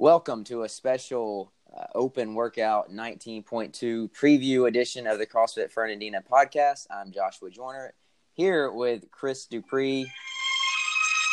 [0.00, 6.86] Welcome to a special uh, open workout 19.2 preview edition of the CrossFit Fernandina podcast.
[6.90, 7.92] I'm Joshua Joyner
[8.32, 10.10] here with Chris Dupree.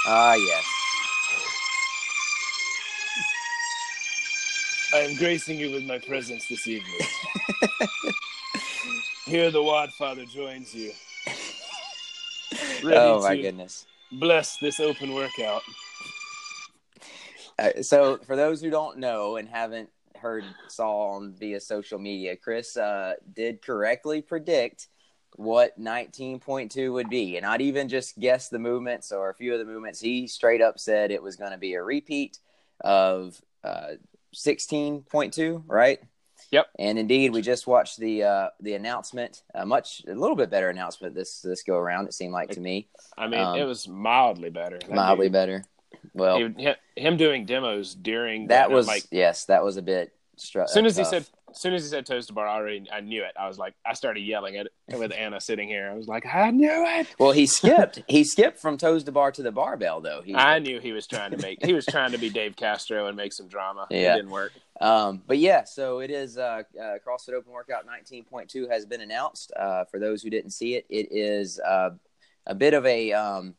[0.06, 0.66] Ah, yes.
[4.94, 7.00] I am gracing you with my presence this evening.
[9.28, 10.92] Here the Wadfather joins you.
[12.84, 13.86] Ready oh, my goodness.
[14.12, 15.64] Bless this open workout.
[17.60, 22.36] Uh, so, for those who don't know and haven't heard, saw on via social media,
[22.36, 24.88] Chris uh, did correctly predict
[25.36, 29.60] what 19.2 would be, and not even just guess the movements or a few of
[29.60, 30.00] the movements.
[30.00, 32.40] He straight up said it was going to be a repeat
[32.82, 33.94] of uh,
[34.36, 36.00] 16.2, right?
[36.52, 36.68] Yep.
[36.80, 39.42] And indeed, we just watched the uh, the announcement.
[39.54, 42.08] A much a little bit better announcement this this go around.
[42.08, 44.78] It seemed like to me I mean, Um, it was mildly better.
[44.80, 45.64] That mildly dude- better.
[46.14, 50.14] Well, he- him doing demos during that the- was like yes, that was a bit.
[50.38, 52.56] Stru- as soon as he said as soon as he said toes to bar, I
[52.58, 53.32] already I knew it.
[53.40, 55.90] I was like I started yelling at it with Anna sitting here.
[55.90, 57.08] I was like, I knew it.
[57.18, 58.04] Well, he skipped.
[58.08, 60.22] he skipped from toes to bar to the barbell, though.
[60.24, 63.08] He, I knew he was trying to make he was trying to be Dave Castro
[63.08, 63.88] and make some drama.
[63.90, 64.14] Yeah.
[64.14, 64.52] It didn't work.
[64.80, 66.38] um, but yeah, so it is.
[66.38, 69.52] Uh, uh, CrossFit Open Workout 19.2 has been announced.
[69.58, 71.92] Uh, for those who didn't see it, it is uh,
[72.46, 73.56] a bit of a um,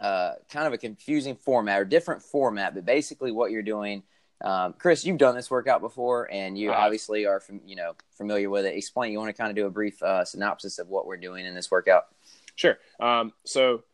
[0.00, 2.74] uh, kind of a confusing format or different format.
[2.74, 4.02] But basically, what you're doing,
[4.42, 6.80] um, Chris, you've done this workout before, and you have.
[6.80, 8.76] obviously are fam- you know familiar with it.
[8.76, 9.12] Explain.
[9.12, 11.54] You want to kind of do a brief uh, synopsis of what we're doing in
[11.54, 12.06] this workout?
[12.54, 12.78] Sure.
[13.00, 13.84] Um, so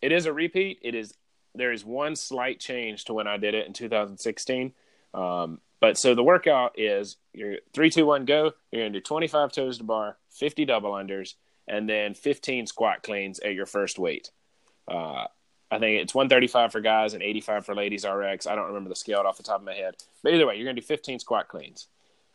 [0.00, 0.80] it is a repeat.
[0.82, 1.14] It is
[1.54, 4.72] there is one slight change to when I did it in 2016.
[5.14, 8.52] Um, but so the workout is you're three, two, one, go.
[8.70, 11.34] You're gonna do 25 toes to bar, 50 double unders,
[11.68, 14.30] and then 15 squat cleans at your first weight.
[14.88, 15.26] Uh,
[15.72, 18.46] I think it's 135 for guys and 85 for ladies RX.
[18.46, 20.66] I don't remember the scale off the top of my head, but either way, you're
[20.66, 21.86] gonna do 15 squat cleans.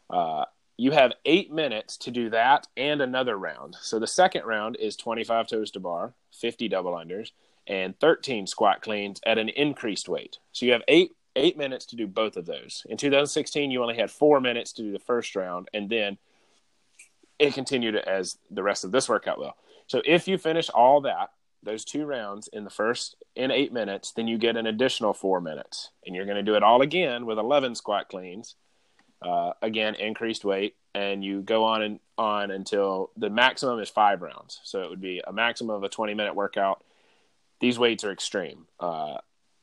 [0.10, 3.78] Uh, you have eight minutes to do that and another round.
[3.80, 7.30] So the second round is 25 toes to bar, 50 double unders,
[7.68, 10.40] and 13 squat cleans at an increased weight.
[10.52, 12.88] So you have eight eight minutes to do both of those.
[12.90, 16.18] In 2016, you only had four minutes to do the first round, and then
[17.38, 19.56] it continued as the rest of this workout will.
[19.86, 21.30] So if you finish all that,
[21.64, 25.42] those two rounds in the first in eight minutes, then you get an additional four
[25.42, 28.56] minutes, and you're going to do it all again with 11 squat cleans
[29.22, 34.22] uh, again increased weight and you go on and on until the maximum is five
[34.22, 34.60] rounds.
[34.64, 36.84] So it would be a maximum of a 20 minute workout.
[37.60, 38.68] These weights are extreme.
[38.80, 39.18] Uh,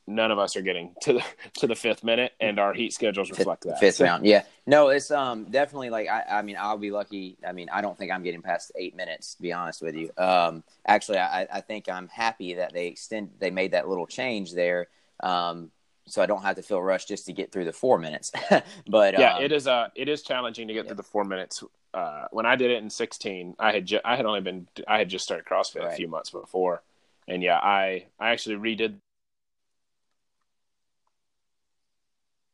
[0.07, 1.25] none of us are getting to the
[1.59, 4.43] to the fifth minute and our heat schedules reflect that Fifth round, yeah.
[4.67, 7.37] No, it's um definitely like I, I mean I'll be lucky.
[7.47, 10.11] I mean I don't think I'm getting past eight minutes to be honest with you.
[10.19, 14.53] Um, actually I, I think I'm happy that they extend they made that little change
[14.53, 14.89] there.
[15.21, 15.71] Um,
[16.07, 18.31] so I don't have to feel rushed just to get through the four minutes.
[18.87, 20.89] but yeah um, it is uh it is challenging to get yeah.
[20.89, 21.63] through the four minutes
[21.95, 24.99] uh, when I did it in 16 I had ju- I had only been I
[24.99, 25.93] had just started CrossFit Right.
[25.93, 26.83] a few months before
[27.29, 28.97] and yeah I I actually redid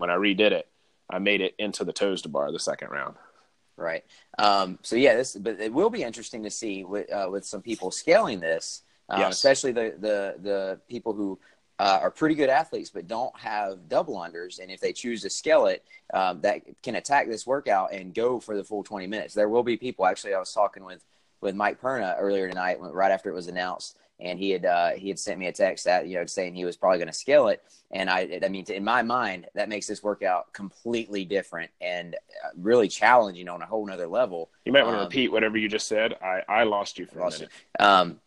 [0.00, 0.66] when I redid it
[1.08, 3.16] I made it into the toes to bar the second round
[3.76, 4.04] Right.
[4.38, 7.62] Um, so yeah, this but it will be interesting to see with uh, with some
[7.62, 9.36] people scaling this, um, Yes.
[9.36, 11.38] especially the the the people who
[11.78, 15.30] uh, are pretty good athletes but don't have double unders, and if they choose to
[15.30, 19.32] scale it, um, that can attack this workout and go for the full twenty minutes.
[19.32, 20.04] There will be people.
[20.04, 21.02] Actually, I was talking with
[21.40, 25.08] with Mike Perna earlier tonight, right after it was announced, and he had uh, he
[25.08, 27.48] had sent me a text that you know saying he was probably going to scale
[27.48, 32.14] it, and I I mean in my mind that makes this workout completely different and
[32.14, 34.50] uh, really challenging on a whole nother level.
[34.64, 37.20] you might want to Um, repeat whatever you just said I I lost you for
[37.20, 38.20] a Lost minute Um,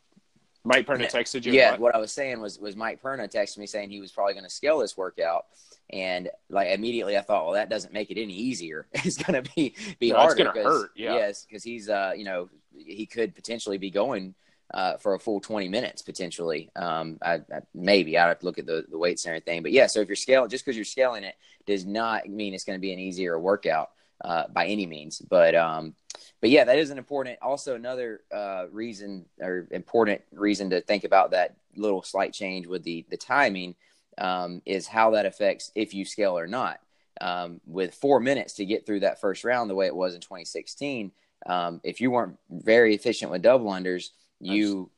[0.66, 1.80] Mike Perna texted you yeah, what?
[1.82, 4.46] what I was saying was was Mike Perna texted me saying he was probably going
[4.46, 5.46] to scale this workout,
[5.90, 8.88] and like immediately I thought, well, that doesn't make it any easier.
[8.94, 10.44] it's going to be be No, it's harder.
[10.46, 11.16] gonna 'cause- hurt, yeah.
[11.16, 14.34] Yes, because he's uh you know he could potentially be going
[14.74, 16.70] uh for a full twenty minutes potentially.
[16.76, 19.72] Um, I, I maybe I have to look at the the weights and everything, but
[19.72, 19.88] yeah.
[19.88, 21.36] So if you're scaling, just because you're scaling it
[21.66, 23.92] does not mean it's going to be an easier workout
[24.24, 25.20] uh, by any means.
[25.20, 25.96] But um,
[26.42, 27.40] but yeah, that is an important.
[27.42, 32.84] Also, another uh, reason or important reason to think about that little slight change with
[32.84, 33.76] the the timing
[34.18, 36.80] um, is how that affects if you scale or not.
[37.22, 40.22] Um, with four minutes to get through that first round, the way it was in
[40.22, 41.12] 2016,
[41.46, 44.10] um, if you weren't very efficient with double unders,
[44.46, 44.90] you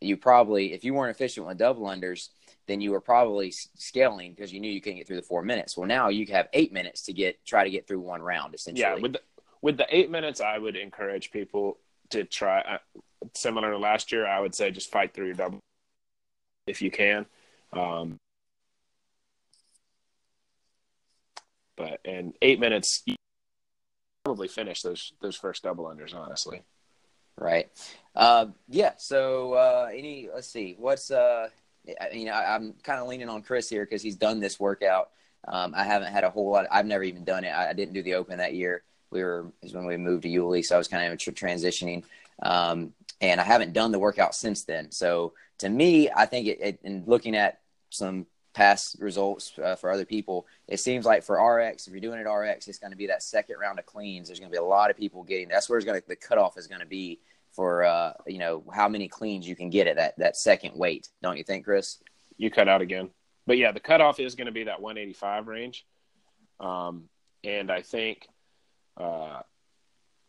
[0.00, 2.28] you probably if you weren't efficient with double unders,
[2.66, 5.76] then you were probably scaling because you knew you couldn't get through the four minutes.
[5.76, 8.82] Well, now you have eight minutes to get try to get through one round essentially.
[8.82, 9.20] Yeah, with the,
[9.60, 11.78] with the eight minutes, I would encourage people
[12.10, 12.60] to try.
[12.60, 12.78] Uh,
[13.34, 15.60] similar to last year, I would say just fight through your double
[16.66, 17.26] if you can.
[17.72, 18.18] Um,
[21.76, 23.16] But in eight minutes, you
[24.24, 26.14] probably finish those those first double unders.
[26.14, 26.62] Honestly,
[27.36, 27.70] right?
[28.14, 28.92] Uh, yeah.
[28.98, 31.48] So uh, any, let's see, what's uh,
[32.12, 35.10] you know, I, am kind of leaning on Chris here because he's done this workout.
[35.48, 36.66] Um, I haven't had a whole lot.
[36.70, 37.48] I've never even done it.
[37.48, 38.84] I, I, didn't do the open that year.
[39.10, 42.04] We were is when we moved to Yulee, so I was kind of transitioning.
[42.42, 44.90] Um, and I haven't done the workout since then.
[44.90, 49.90] So to me, I think it, it in looking at some past results uh, for
[49.90, 52.96] other people, it seems like for RX, if you're doing it RX, it's going to
[52.96, 54.28] be that second round of cleans.
[54.28, 55.48] There's going to be a lot of people getting.
[55.48, 57.20] That's where to the cutoff is going to be
[57.52, 61.08] for uh, you know how many cleans you can get at that that second weight.
[61.22, 61.98] Don't you think, Chris?
[62.36, 63.10] You cut out again,
[63.46, 65.86] but yeah, the cutoff is going to be that 185 range,
[66.60, 67.04] um,
[67.44, 68.28] and I think.
[68.94, 69.40] Uh,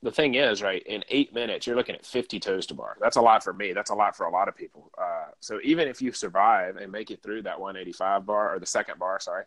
[0.04, 2.98] the thing is, right, in eight minutes, you're looking at 50 toes to bar.
[3.00, 3.72] That's a lot for me.
[3.72, 4.92] That's a lot for a lot of people.
[4.98, 8.66] Uh, so even if you survive and make it through that 185 bar or the
[8.66, 9.46] second bar, sorry,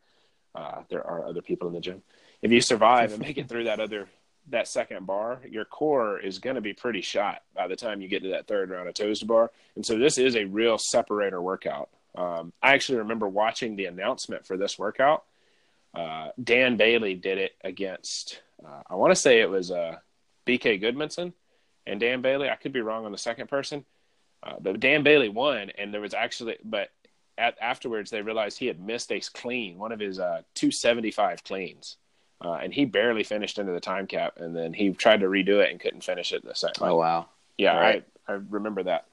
[0.55, 2.03] uh, there are other people in the gym.
[2.41, 4.09] If you survive and make it through that other
[4.49, 8.07] that second bar, your core is going to be pretty shot by the time you
[8.07, 9.51] get to that third round of toes to bar.
[9.75, 11.89] And so this is a real separator workout.
[12.15, 15.25] Um, I actually remember watching the announcement for this workout.
[15.93, 19.97] Uh, Dan Bailey did it against, uh, I want to say it was uh,
[20.47, 21.33] BK Gudmundsson
[21.87, 22.49] and Dan Bailey.
[22.51, 23.85] I could be wrong on the second person,
[24.43, 26.91] uh, but Dan Bailey won, and there was actually, but
[27.39, 31.97] at, afterwards they realized he had missed a clean, one of his uh, 275 cleans.
[32.45, 35.65] Uh, and he barely finished into the time cap, and then he tried to redo
[35.65, 36.87] it and couldn't finish it the second.
[36.87, 37.29] Oh wow!
[37.57, 38.05] Yeah, right.
[38.29, 39.07] I I remember that.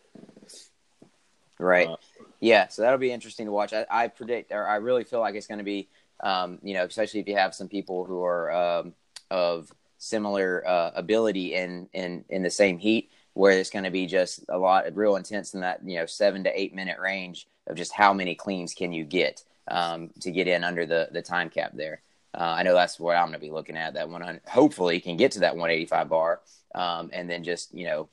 [1.58, 1.88] Right.
[1.88, 1.96] Uh,
[2.42, 3.72] yeah, so that'll be interesting to watch.
[3.72, 5.88] I, I predict, or I really feel like it's going to be,
[6.22, 8.94] um, you know, especially if you have some people who are um,
[9.32, 9.72] of
[10.04, 14.44] similar uh, ability in in in the same heat, where it's going to be just
[14.50, 17.94] a lot real intense in that you know seven to eight minute range of just
[17.94, 21.72] how many cleans can you get um, to get in under the the time cap
[21.74, 22.02] there.
[22.36, 23.94] Uh, I know that's what I'm going to be looking at.
[23.94, 26.42] That one hopefully, can get to that 185 bar,
[26.76, 28.10] um, and then just you know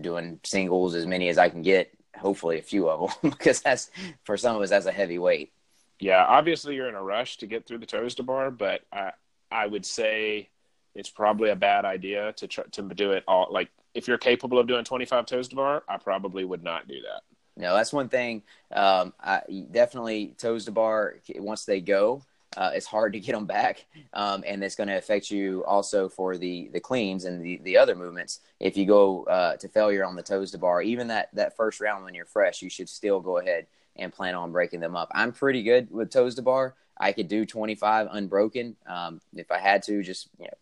[0.00, 1.90] doing singles as many as I can get.
[2.16, 3.90] Hopefully, a few of them because that's
[4.24, 5.52] for some of us that's a heavy weight.
[5.98, 9.12] Yeah, obviously you're in a rush to get through the toes to bar, but I
[9.50, 10.50] I would say
[10.96, 13.48] it's probably a bad idea to to do it all.
[13.50, 17.00] Like if you're capable of doing 25 toes to bar, I probably would not do
[17.02, 17.22] that.
[17.56, 18.42] No, that's one thing.
[18.72, 19.40] Um, I
[19.70, 22.22] definitely toes to bar once they go
[22.56, 23.84] uh, it's hard to get them back,
[24.14, 27.76] um, and it's going to affect you also for the the cleans and the the
[27.76, 28.40] other movements.
[28.60, 31.80] If you go uh, to failure on the toes to bar, even that that first
[31.80, 33.66] round when you're fresh, you should still go ahead
[33.96, 35.10] and plan on breaking them up.
[35.14, 36.74] I'm pretty good with toes to bar.
[36.98, 40.02] I could do 25 unbroken um, if I had to.
[40.02, 40.54] Just you know,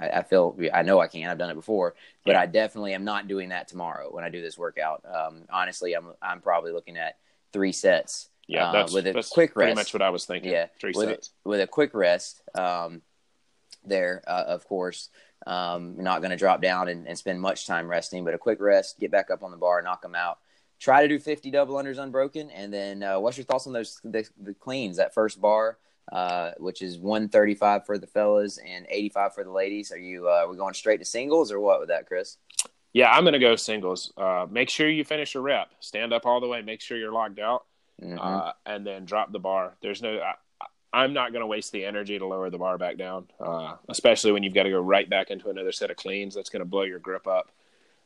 [0.00, 1.28] I, I, feel I know I can.
[1.28, 1.94] I've done it before,
[2.24, 2.40] but yeah.
[2.40, 5.04] I definitely am not doing that tomorrow when I do this workout.
[5.04, 7.18] Um, honestly, I'm I'm probably looking at
[7.52, 9.66] three sets yeah, uh, that's, with a that's quick rest.
[9.66, 10.50] Pretty much what I was thinking.
[10.50, 12.42] Yeah, three with sets a, with a quick rest.
[12.56, 13.02] Um,
[13.84, 15.08] there, uh, of course,
[15.46, 18.60] um, not going to drop down and, and, spend much time resting, but a quick
[18.60, 20.38] rest, get back up on the bar, knock them out.
[20.78, 24.00] Try to do 50 double unders unbroken, and then uh, what's your thoughts on those
[24.02, 24.96] the, the cleans?
[24.96, 25.78] That first bar,
[26.10, 29.92] uh, which is 135 for the fellas and 85 for the ladies.
[29.92, 32.36] Are you uh, we going straight to singles or what with that, Chris?
[32.92, 34.12] Yeah, I'm going to go singles.
[34.16, 35.70] Uh, make sure you finish your rep.
[35.78, 36.62] Stand up all the way.
[36.62, 37.64] Make sure you're locked out
[38.02, 38.18] mm-hmm.
[38.18, 39.76] uh, and then drop the bar.
[39.80, 40.20] There's no,
[40.92, 43.76] I, am not going to waste the energy to lower the bar back down, uh,
[43.88, 46.34] especially when you've got to go right back into another set of cleans.
[46.34, 47.50] That's going to blow your grip up.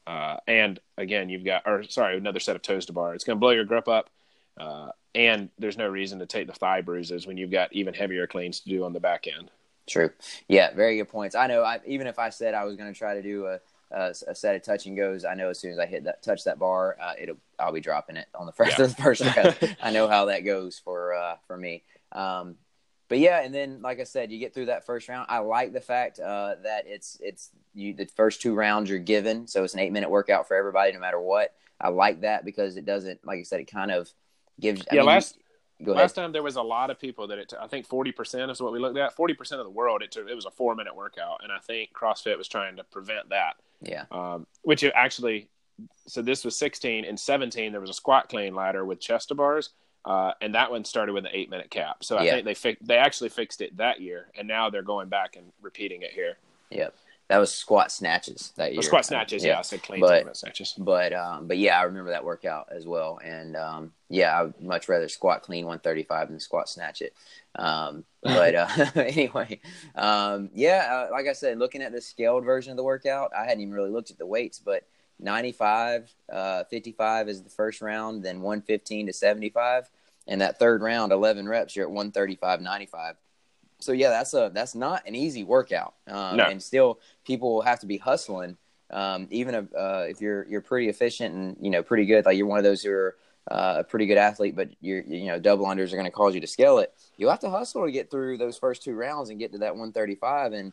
[0.07, 3.15] Uh, and again, you've got, or sorry, another set of toes to bar.
[3.15, 4.11] It's going to blow your grip up.
[4.57, 8.27] Uh, and there's no reason to take the thigh bruises when you've got even heavier
[8.27, 9.51] cleans to do on the back end.
[9.87, 10.11] True.
[10.49, 11.35] Yeah, very good points.
[11.35, 11.63] I know.
[11.63, 13.61] I, even if I said I was going to try to do a
[13.95, 16.23] uh, a set of touch and goes, I know as soon as I hit that
[16.23, 18.87] touch that bar, uh, it'll I'll be dropping it on the first yeah.
[18.87, 19.23] the first
[19.83, 21.83] I know how that goes for uh, for me.
[22.13, 22.57] Um,
[23.09, 25.27] but yeah, and then like I said, you get through that first round.
[25.29, 29.47] I like the fact uh, that it's it's you the first two rounds you're given,
[29.47, 31.55] so it's an eight minute workout for everybody, no matter what.
[31.81, 34.11] I like that because it doesn't, like I said, it kind of
[34.61, 34.83] gives.
[34.83, 35.39] I yeah, mean, last
[35.81, 37.49] last time there was a lot of people that it.
[37.51, 39.15] T- I think forty percent is what we looked at.
[39.15, 41.59] Forty percent of the world, it took, it was a four minute workout, and I
[41.59, 43.55] think CrossFit was trying to prevent that.
[43.83, 44.05] Yeah.
[44.11, 45.49] Um, which actually,
[46.07, 47.73] so this was 16 and 17.
[47.73, 49.71] There was a squat clean ladder with chest to bars,
[50.05, 52.03] uh, and that one started with an eight minute cap.
[52.03, 52.33] So I yeah.
[52.33, 55.53] think they fi- they actually fixed it that year, and now they're going back and
[55.61, 56.39] repeating it here.
[56.71, 56.95] Yep.
[57.29, 58.83] That was squat snatches that year.
[58.83, 59.53] squat snatches, yeah.
[59.53, 59.59] yeah.
[59.59, 60.75] I said clean but, snatches.
[60.77, 63.19] But um, but yeah, I remember that workout as well.
[63.25, 67.15] And um, yeah, I would much rather squat clean 135 than squat snatch it.
[67.57, 69.61] Um, but uh, anyway,
[69.95, 73.45] um, yeah, uh, like I said, looking at the scaled version of the workout, I
[73.45, 74.83] hadn't even really looked at the weights, but
[75.19, 79.91] 95, uh, 55 is the first round, then 115 to 75.
[80.27, 83.17] And that third round, 11 reps, you're at 135, 95.
[83.81, 86.45] So yeah, that's a that's not an easy workout, um, No.
[86.45, 88.57] and still people will have to be hustling.
[88.91, 92.37] Um, even if, uh, if you're you're pretty efficient and you know pretty good, like
[92.37, 93.17] you're one of those who are
[93.51, 96.35] uh, a pretty good athlete, but you're you know double unders are going to cause
[96.35, 96.95] you to scale it.
[97.17, 99.73] You'll have to hustle to get through those first two rounds and get to that
[99.75, 100.53] 135.
[100.53, 100.73] And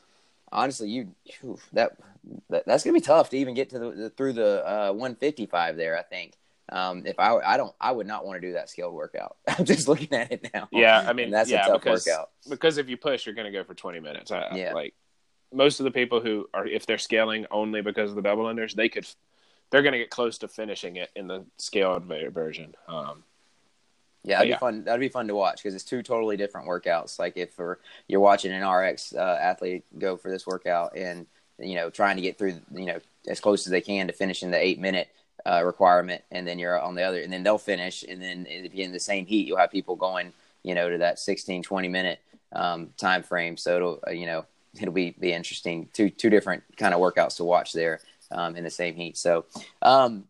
[0.51, 1.97] honestly, you phew, that,
[2.49, 4.91] that that's going to be tough to even get to the, the through the uh,
[4.93, 5.97] 155 there.
[5.97, 6.37] I think.
[6.71, 9.35] Um, if I I don't I would not want to do that scaled workout.
[9.47, 10.69] I'm just looking at it now.
[10.71, 12.29] Yeah, I mean, And that's yeah, a tough because, workout.
[12.49, 14.31] Because if you push, you're going to go for 20 minutes.
[14.31, 14.73] I, Yeah.
[14.73, 14.93] like
[15.53, 18.73] most of the people who are, if they're scaling only because of the double unders,
[18.73, 19.05] they could,
[19.69, 22.73] they're going to get close to finishing it in the scaled version.
[22.87, 23.23] Um,
[24.23, 24.55] Yeah, that'd Yeah.
[24.55, 24.83] be fun.
[24.85, 27.19] That'd be fun to watch because it's two totally different workouts.
[27.19, 31.25] Like if for, you're watching an RX uh, athlete go for this workout and
[31.59, 34.51] you know trying to get through you know as close as they can to finishing
[34.51, 35.09] the eight minute
[35.45, 38.73] uh, requirement, and then you're on the other, and then they'll finish, and then if
[38.73, 40.33] you're in the same heat, you'll have people going
[40.63, 42.19] you know to that 16, 20 minute
[42.53, 43.57] um, time frame.
[43.57, 44.45] So it'll uh, you know
[44.79, 45.89] it'll be be interesting.
[45.93, 47.99] Two two different kind of workouts to watch there
[48.31, 49.17] um, in the same heat.
[49.17, 49.45] So
[49.81, 50.25] um,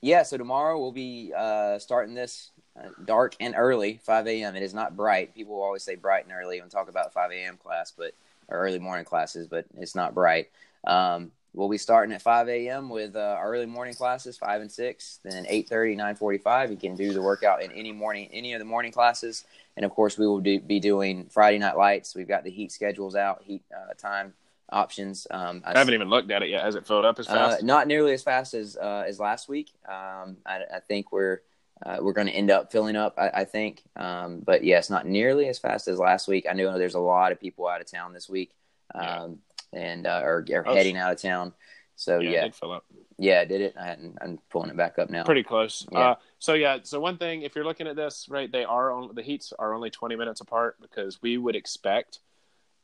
[0.00, 4.56] yeah, so tomorrow we'll be uh, starting this uh, dark and early, 5 a.m.
[4.56, 5.34] It is not bright.
[5.34, 7.58] People always say bright and early when talk about 5 a.m.
[7.58, 8.14] class, but
[8.48, 10.50] or early morning classes, but it's not bright.
[10.84, 12.88] Um, we'll be starting at 5 a.m.
[12.88, 15.20] with uh, our early morning classes, 5 and 6.
[15.24, 18.92] Then 8:30, 9:45, you can do the workout in any morning, any of the morning
[18.92, 19.44] classes.
[19.76, 22.14] And of course, we will do, be doing Friday night lights.
[22.14, 24.34] We've got the heat schedules out, heat uh, time
[24.72, 25.26] options.
[25.30, 26.64] Um, I haven't even looked at it yet.
[26.64, 27.62] Has it filled up as uh, fast?
[27.62, 29.72] not nearly as fast as uh, as last week.
[29.88, 31.40] Um, I, I think we're
[31.84, 33.14] uh, we're going to end up filling up.
[33.16, 36.46] I, I think, um, but yes, not nearly as fast as last week.
[36.48, 38.52] I know there's a lot of people out of town this week,
[38.94, 39.38] um,
[39.72, 41.52] and uh, are, are Oh, heading out of town.
[41.96, 42.84] So yeah, yeah, it fill up.
[43.18, 43.74] yeah, I did it.
[43.78, 45.24] I hadn't, I'm pulling it back up now.
[45.24, 45.86] Pretty close.
[45.92, 45.98] Yeah.
[45.98, 49.14] Uh, so yeah, so one thing, if you're looking at this, right, they are on
[49.14, 52.20] the heats are only 20 minutes apart because we would expect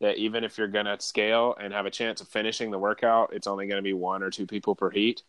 [0.01, 3.31] that even if you're going to scale and have a chance of finishing the workout,
[3.33, 5.23] it's only going to be one or two people per heat.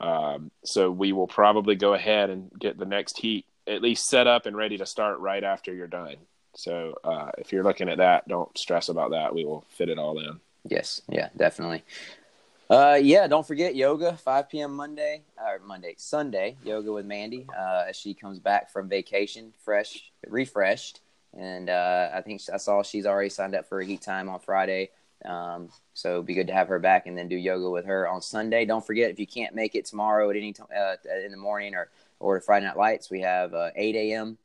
[0.00, 4.26] Um, so we will probably go ahead and get the next heat at least set
[4.26, 6.16] up and ready to start right after you're done.
[6.56, 9.32] So uh, if you're looking at that, don't stress about that.
[9.32, 10.40] We will fit it all in.
[10.68, 11.84] Yes, yeah, definitely.
[12.68, 14.76] Uh, yeah, don't forget yoga, 5 p.m.
[14.76, 17.46] Monday or Monday, Sunday, yoga with Mandy.
[17.58, 21.00] Uh, as she comes back from vacation, fresh, refreshed,
[21.36, 24.38] and uh, I think I saw she's already signed up for a heat time on
[24.38, 24.90] Friday.
[25.24, 28.08] Um, so it'd be good to have her back and then do yoga with her
[28.08, 28.64] on Sunday.
[28.64, 31.74] Don't forget if you can't make it tomorrow at any time uh, in the morning
[31.74, 31.90] or
[32.20, 34.38] or Friday Night Lights, we have uh, 8 a.m.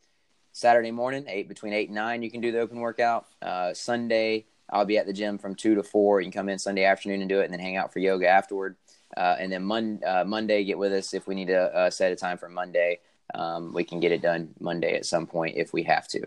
[0.56, 2.24] Saturday morning, eight between eight and nine.
[2.24, 3.26] You can do the open workout.
[3.42, 6.22] Uh, Sunday, I'll be at the gym from two to four.
[6.22, 8.28] You can come in Sunday afternoon and do it, and then hang out for yoga
[8.28, 8.76] afterward.
[9.16, 12.12] Uh, and then Mon- uh, Monday, get with us if we need to uh, set
[12.12, 13.00] a time for Monday.
[13.34, 16.26] Um, we can get it done Monday at some point if we have to.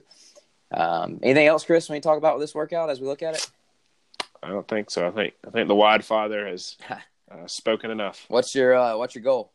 [0.70, 1.88] Um, anything else, Chris?
[1.88, 3.50] When you talk about this workout as we look at it,
[4.42, 5.06] I don't think so.
[5.06, 6.76] I think I think the Wadfather has
[7.30, 8.24] uh, spoken enough.
[8.28, 9.52] what's your uh, what's your goal?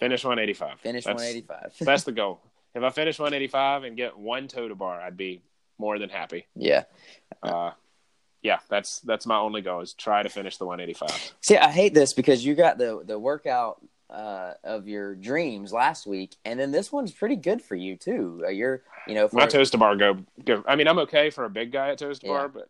[0.00, 0.80] Finish 185.
[0.80, 1.86] Finish That's- 185.
[1.86, 2.40] That's the goal.
[2.74, 5.42] If I finish 185 and get one toe to bar, I'd be
[5.82, 6.46] more than happy.
[6.54, 6.84] yeah.
[7.42, 7.72] Uh,
[8.40, 11.34] yeah, that's that's my only goal is try to finish the 185.
[11.40, 16.06] See, I hate this because you got the the workout uh, of your dreams last
[16.06, 18.42] week, and then this one's pretty good for you too.
[18.44, 20.64] Uh, you're, you know, for, My toes to bar go, go.
[20.68, 22.32] I mean, I'm okay for a big guy at toes to Yeah.
[22.32, 22.68] bar, but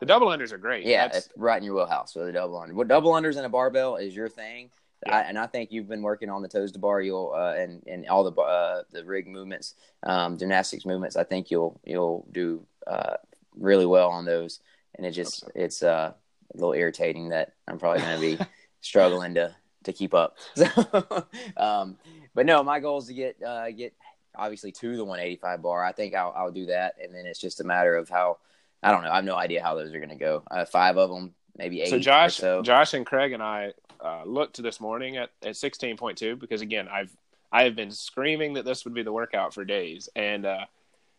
[0.00, 0.84] the double unders are great.
[0.84, 2.74] yeah, right in your wheelhouse with a double under.
[2.74, 4.70] What double unders and a barbell is your thing,
[5.06, 5.16] Yeah.
[5.16, 7.00] I, and I think you've been working on the toes to bar.
[7.00, 11.16] You'll uh, and and all the uh, the rig movements, um, gymnastics movements.
[11.16, 13.16] I think you'll you'll do uh,
[13.56, 14.60] really well on those.
[14.94, 16.12] And it just Hope it's uh,
[16.52, 18.44] a little irritating that I'm probably going to be
[18.80, 19.54] struggling to
[19.84, 20.36] to keep up.
[20.54, 21.98] So, um,
[22.34, 23.94] but no, my goal is to get uh, get
[24.34, 25.84] obviously to the 185 bar.
[25.84, 28.38] I think I'll I'll do that, and then it's just a matter of how
[28.82, 29.10] I don't know.
[29.10, 30.42] I have no idea how those are going to go.
[30.50, 31.90] Uh, five of them, maybe eight.
[31.90, 32.62] so Josh, so.
[32.62, 36.88] Josh and Craig and I uh, looked to this morning at, at 16.2 because again,
[36.88, 37.14] I've
[37.54, 40.64] I have been screaming that this would be the workout for days, and uh,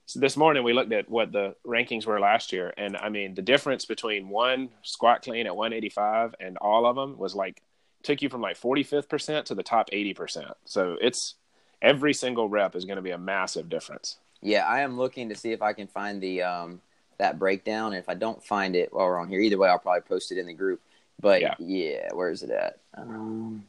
[0.05, 3.35] so this morning we looked at what the rankings were last year, and I mean
[3.35, 7.61] the difference between one squat clean at 185 and all of them was like
[8.01, 10.51] took you from like 45th percent to the top 80 percent.
[10.65, 11.35] So it's
[11.81, 14.17] every single rep is going to be a massive difference.
[14.41, 16.81] Yeah, I am looking to see if I can find the um
[17.17, 17.93] that breakdown.
[17.93, 20.31] And if I don't find it while we're on here, either way, I'll probably post
[20.31, 20.81] it in the group.
[21.19, 21.55] But Yeah.
[21.59, 22.79] yeah, where is it at?
[22.95, 23.65] Um,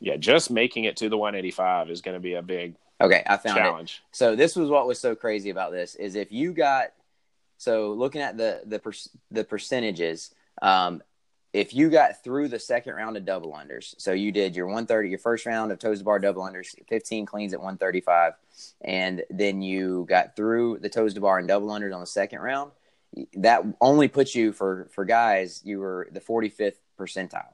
[0.00, 3.36] Yeah, just making it to the 185 is going to be a big okay, I
[3.36, 3.62] found it.
[3.62, 4.02] challenge.
[4.12, 6.92] So this was what was so crazy about this is if you got
[7.56, 8.92] so looking at the the per,
[9.32, 10.32] the percentages,
[10.62, 11.02] um,
[11.52, 15.08] if you got through the second round of double unders, so you did your 130,
[15.08, 18.34] your first round of toes to bar double unders, 15 cleans at 135,
[18.82, 22.40] and then you got through the toes to bar and double unders on the second
[22.40, 22.70] round,
[23.34, 27.52] that only puts you for for guys, you were the 45th percentile.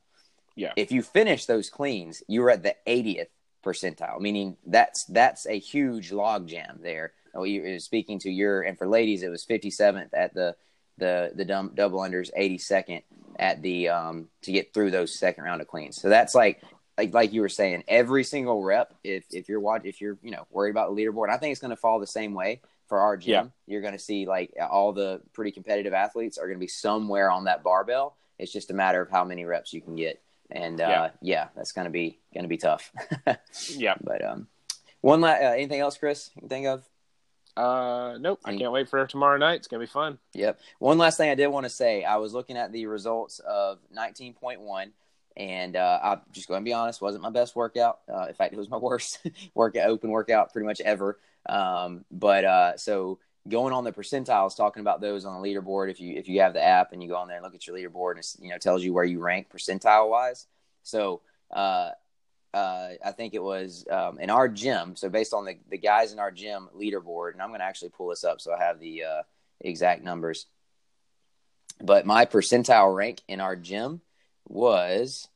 [0.57, 0.73] Yeah.
[0.77, 3.29] If you finish those cleans, you were at the 80th
[3.65, 7.13] percentile, meaning that's that's a huge log jam there.
[7.43, 10.55] You speaking to your and for ladies, it was 57th at the
[10.99, 13.03] the the dumb, double unders, 82nd
[13.39, 16.01] at the um to get through those second round of cleans.
[16.01, 16.63] So that's like
[16.97, 18.95] like like you were saying, every single rep.
[19.03, 21.61] If if you're watch if you're you know worried about the leaderboard, I think it's
[21.61, 22.61] going to fall the same way
[22.95, 23.31] for our gym.
[23.33, 23.45] Yeah.
[23.67, 27.29] You're going to see like all the pretty competitive athletes are going to be somewhere
[27.29, 28.17] on that barbell.
[28.39, 31.11] It's just a matter of how many reps you can get, and uh, yeah.
[31.21, 31.49] Yeah.
[31.57, 32.93] that's going to be going to be tough.
[33.71, 33.95] Yeah.
[34.01, 34.47] but um,
[35.01, 36.31] one la- uh, anything else, Chris?
[36.37, 36.89] You can think of?
[37.57, 38.39] Uh, nope.
[38.45, 39.57] I can't wait for tomorrow night.
[39.57, 40.19] It's gonna be fun.
[40.35, 40.61] Yep.
[40.79, 43.79] One last thing I did want to say, I was looking at the results of
[43.97, 44.91] 19.1,
[45.37, 48.01] and uh, I'm just going to be honest, wasn't my best workout.
[48.13, 51.19] Uh, in fact, it was my worst workout, open workout pretty much ever.
[51.47, 55.91] Um, but uh, so going on the percentiles, talking about those on the leaderboard.
[55.91, 57.67] If you if you have the app and you go on there and look at
[57.67, 60.47] your leaderboard, and it's, you know tells you where you rank percentile wise.
[60.83, 61.91] So uh,
[62.53, 64.97] uh, I think it was um, in our gym.
[64.97, 67.91] So based on the, the guys in our gym leaderboard, and I'm going to actually
[67.91, 69.23] pull this up so I have the uh,
[69.61, 70.47] exact numbers.
[71.83, 74.01] But my percentile rank in our gym
[74.47, 75.29] was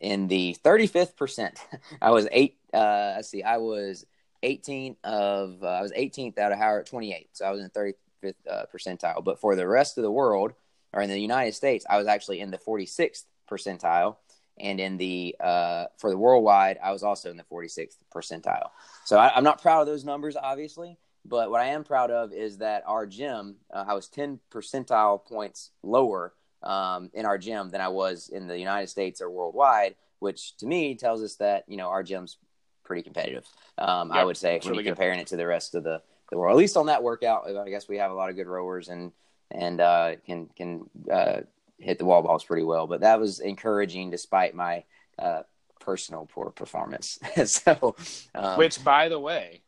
[0.00, 1.58] in the 35th percent.
[2.02, 2.58] I was eight.
[2.72, 4.04] Uh, let's see, I was
[4.42, 7.30] 18 of uh, I was 18th out of Howard 28.
[7.32, 9.24] So I was in 35th uh, percentile.
[9.24, 10.52] But for the rest of the world
[10.92, 14.16] or in the United States, I was actually in the 46th percentile
[14.58, 18.70] and in the uh, for the worldwide, I was also in the 46th percentile.
[19.04, 22.32] So I, I'm not proud of those numbers, obviously, but what I am proud of
[22.32, 26.32] is that our gym, uh, I was 10 percentile points lower
[26.66, 30.66] um, in our gym than I was in the United States or worldwide, which to
[30.66, 32.38] me tells us that you know our gym's
[32.84, 33.46] pretty competitive.
[33.78, 34.98] Um, I would say when really you're good.
[34.98, 37.48] comparing it to the rest of the, the world, at least on that workout.
[37.48, 39.12] I guess we have a lot of good rowers and
[39.50, 41.40] and uh, can can uh,
[41.78, 42.86] hit the wall balls pretty well.
[42.86, 44.84] But that was encouraging despite my
[45.18, 45.42] uh,
[45.80, 47.18] personal poor performance.
[47.44, 47.94] so,
[48.34, 49.62] um, Which, by the way,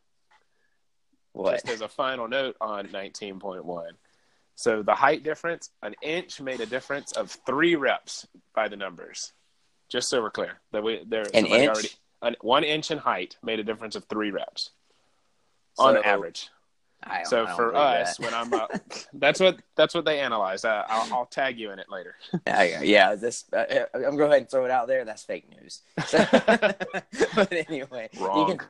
[1.31, 1.53] what?
[1.53, 3.91] just as a final note on 19.1.
[4.59, 9.31] So the height difference, an inch made a difference of three reps by the numbers.
[9.87, 11.97] Just so we're clear that we there An inch?
[12.21, 14.71] an, one inch in height made a difference of three reps
[15.77, 16.49] on average.
[17.01, 18.25] I don't- I So for us, that.
[18.25, 18.71] when I'm up,
[19.13, 20.65] that's what that's what they analyzed.
[20.65, 22.15] Uh, I'll, I'll tag you in it later.
[22.45, 25.05] yeah, yeah, this uh, I'm going to go ahead and throw it out there.
[25.05, 25.79] That's fake news.
[26.05, 26.17] So-
[27.33, 28.49] but anyway, Wrong.
[28.49, 28.67] you can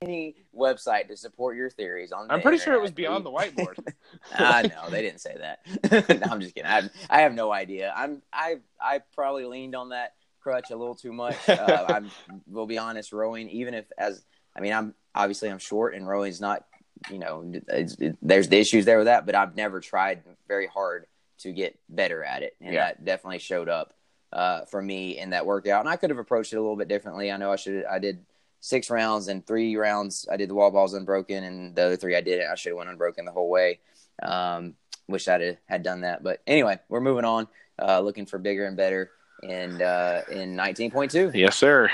[0.00, 2.30] any website to support your theories on.
[2.30, 3.78] I'm pretty sure it was beyond the whiteboard.
[4.34, 5.60] I know they didn't say that.
[6.20, 6.70] no, I'm just kidding.
[6.70, 7.92] I have, I have no idea.
[7.96, 11.48] I'm I I probably leaned on that crutch a little too much.
[11.48, 12.10] Uh, I'm
[12.46, 13.12] will be honest.
[13.12, 14.24] Rowing, even if as
[14.56, 16.64] I mean, I'm obviously I'm short and rowing's not.
[17.10, 20.66] You know, it's, it, there's the issues there with that, but I've never tried very
[20.66, 21.06] hard
[21.38, 22.86] to get better at it, and Yeah.
[22.86, 23.94] that definitely showed up
[24.32, 25.78] uh, for me in that workout.
[25.78, 27.30] And I could have approached it a little bit differently.
[27.30, 27.84] I know I should.
[27.84, 28.24] I did
[28.60, 32.16] six rounds and three rounds I did the wall balls unbroken, and the other three
[32.16, 32.50] I didn't.
[32.50, 33.80] I should have went unbroken the whole way.
[34.22, 34.74] Um,
[35.08, 37.48] wish I'd have, had done that, but anyway, we're moving on.
[37.80, 41.34] Uh, looking for bigger and better and uh, in 19.2.
[41.34, 41.90] yes, sir.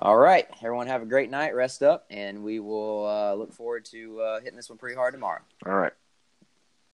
[0.00, 1.54] All right, everyone have a great night.
[1.54, 5.12] Rest up, and we will uh, look forward to uh, hitting this one pretty hard
[5.14, 5.40] tomorrow.
[5.66, 5.92] All right.